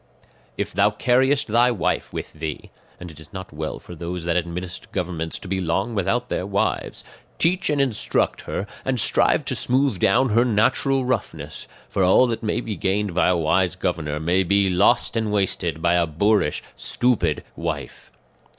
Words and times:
"If 0.57 0.73
thou 0.73 0.89
carriest 0.89 1.45
thy 1.47 1.69
wife 1.69 2.11
with 2.11 2.33
thee 2.33 2.71
(and 2.99 3.11
it 3.11 3.19
is 3.19 3.31
not 3.31 3.53
well 3.53 3.77
for 3.77 3.93
those 3.93 4.25
that 4.25 4.35
administer 4.35 4.87
governments 4.91 5.37
to 5.37 5.47
be 5.47 5.61
long 5.61 5.93
without 5.93 6.27
their 6.27 6.47
wives), 6.47 7.03
teach 7.37 7.69
and 7.69 7.79
instruct 7.79 8.41
her, 8.49 8.65
and 8.83 8.99
strive 8.99 9.45
to 9.45 9.55
smooth 9.55 9.99
down 9.99 10.29
her 10.29 10.43
natural 10.43 11.05
roughness; 11.05 11.67
for 11.87 12.03
all 12.03 12.25
that 12.25 12.41
may 12.41 12.61
be 12.61 12.75
gained 12.75 13.13
by 13.13 13.27
a 13.27 13.37
wise 13.37 13.75
governor 13.75 14.19
may 14.19 14.41
be 14.41 14.71
lost 14.71 15.15
and 15.15 15.31
wasted 15.31 15.83
by 15.83 15.93
a 15.93 16.07
boorish 16.07 16.63
stupid 16.75 17.43
wife. 17.55 18.11